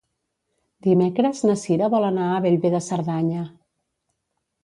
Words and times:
Dimecres 0.87 1.41
na 1.49 1.57
Sira 1.65 1.89
vol 1.95 2.07
anar 2.09 2.31
a 2.37 2.41
Bellver 2.45 2.73
de 2.79 2.83
Cerdanya. 2.87 3.43